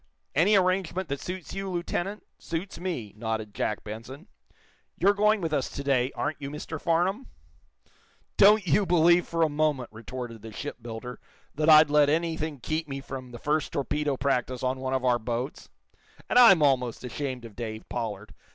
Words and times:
"Any 0.33 0.55
arrangement 0.55 1.09
that 1.09 1.19
suits 1.19 1.53
you, 1.53 1.69
Lieutenant, 1.69 2.25
suits 2.39 2.79
me," 2.79 3.13
nodded 3.15 3.53
Jack 3.53 3.83
Benson. 3.83 4.25
"You're 4.97 5.13
going 5.13 5.41
with 5.41 5.53
us 5.53 5.69
to 5.69 5.83
day, 5.83 6.11
aren't 6.15 6.41
you, 6.41 6.49
Mr. 6.49 6.81
Farnum?" 6.81 7.27
"Don't 8.35 8.65
you 8.65 8.87
believe, 8.87 9.27
for 9.27 9.43
a 9.43 9.47
moment," 9.49 9.89
retorted 9.91 10.41
the 10.41 10.51
shipbuilder, 10.51 11.19
"that 11.53 11.69
I'd 11.69 11.91
let 11.91 12.09
anything 12.09 12.59
keep 12.59 12.87
me 12.87 12.99
from 12.99 13.29
the 13.29 13.37
first 13.37 13.73
torpedo 13.73 14.17
practice 14.17 14.63
on 14.63 14.79
one 14.79 14.95
of 14.95 15.05
our 15.05 15.19
boats. 15.19 15.69
And 16.27 16.39
I'm 16.39 16.63
almost 16.63 17.03
ashamed 17.03 17.45
of 17.45 17.55
Dave 17.55 17.87
Pollard. 17.87 18.33